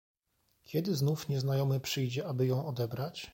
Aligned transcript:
"Kiedy 0.63 0.95
znów 0.95 1.29
nieznajomy 1.29 1.79
przyjdzie, 1.79 2.27
aby 2.27 2.47
ją 2.47 2.67
odebrać?" 2.67 3.29